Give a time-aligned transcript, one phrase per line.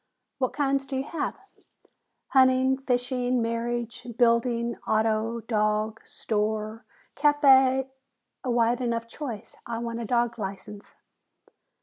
[0.39, 1.37] "What kinds do you have?"
[2.29, 6.85] "Hunting, fishing, marriage, building, auto, dog, store,
[7.15, 7.87] café"
[8.43, 9.57] "A wide enough choice.
[9.67, 10.95] I want a dog license."